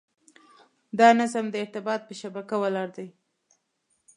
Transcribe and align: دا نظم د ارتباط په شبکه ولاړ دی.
دا 0.99 1.07
نظم 1.19 1.45
د 1.51 1.55
ارتباط 1.63 2.01
په 2.07 2.13
شبکه 2.21 2.55
ولاړ 2.63 2.87
دی. 2.97 3.07